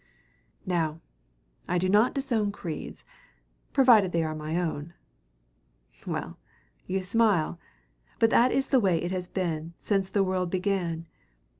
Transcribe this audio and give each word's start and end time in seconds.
Now, 0.65 0.99
I 1.69 1.77
do 1.77 1.87
not 1.87 2.15
disown 2.15 2.51
creeds 2.51 3.05
provided 3.71 4.11
they 4.11 4.23
are 4.23 4.33
my 4.33 4.59
own! 4.59 4.95
Well, 6.07 6.39
you 6.87 7.03
smile; 7.03 7.59
but 8.17 8.31
that 8.31 8.51
is 8.51 8.69
the 8.69 8.79
way 8.79 8.99
it 8.99 9.11
has 9.11 9.27
been 9.27 9.75
since 9.77 10.09
the 10.09 10.23
world 10.23 10.49
began. 10.49 11.05